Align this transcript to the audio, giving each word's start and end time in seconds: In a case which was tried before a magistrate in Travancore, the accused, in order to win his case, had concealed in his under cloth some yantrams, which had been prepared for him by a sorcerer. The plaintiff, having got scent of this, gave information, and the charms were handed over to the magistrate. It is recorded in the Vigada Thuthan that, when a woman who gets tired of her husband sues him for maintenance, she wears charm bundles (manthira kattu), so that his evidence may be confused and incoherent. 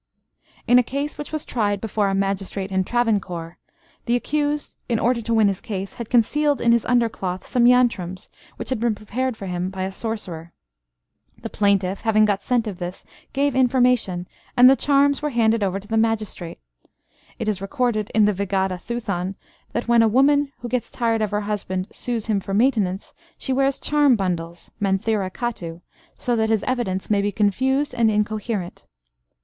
In 0.65 0.79
a 0.79 0.81
case 0.81 1.15
which 1.15 1.31
was 1.31 1.45
tried 1.45 1.79
before 1.79 2.09
a 2.09 2.15
magistrate 2.15 2.71
in 2.71 2.83
Travancore, 2.83 3.59
the 4.07 4.15
accused, 4.15 4.75
in 4.89 4.97
order 4.97 5.21
to 5.21 5.31
win 5.35 5.47
his 5.47 5.61
case, 5.61 5.93
had 5.93 6.09
concealed 6.09 6.59
in 6.59 6.71
his 6.71 6.87
under 6.87 7.07
cloth 7.07 7.45
some 7.45 7.65
yantrams, 7.67 8.27
which 8.55 8.69
had 8.71 8.79
been 8.79 8.95
prepared 8.95 9.37
for 9.37 9.45
him 9.45 9.69
by 9.69 9.83
a 9.83 9.91
sorcerer. 9.91 10.53
The 11.43 11.51
plaintiff, 11.51 12.01
having 12.01 12.25
got 12.25 12.41
scent 12.41 12.65
of 12.65 12.79
this, 12.79 13.05
gave 13.31 13.55
information, 13.55 14.25
and 14.57 14.67
the 14.67 14.75
charms 14.75 15.21
were 15.21 15.29
handed 15.29 15.61
over 15.61 15.79
to 15.79 15.87
the 15.87 15.97
magistrate. 15.97 16.57
It 17.37 17.47
is 17.47 17.61
recorded 17.61 18.09
in 18.15 18.25
the 18.25 18.33
Vigada 18.33 18.79
Thuthan 18.79 19.35
that, 19.71 19.87
when 19.87 20.01
a 20.01 20.07
woman 20.07 20.51
who 20.61 20.67
gets 20.67 20.89
tired 20.89 21.21
of 21.21 21.29
her 21.29 21.41
husband 21.41 21.87
sues 21.91 22.25
him 22.25 22.39
for 22.39 22.55
maintenance, 22.55 23.13
she 23.37 23.53
wears 23.53 23.77
charm 23.77 24.15
bundles 24.15 24.71
(manthira 24.79 25.29
kattu), 25.29 25.81
so 26.15 26.35
that 26.37 26.49
his 26.49 26.63
evidence 26.63 27.11
may 27.11 27.21
be 27.21 27.31
confused 27.31 27.93
and 27.93 28.09
incoherent. 28.09 28.87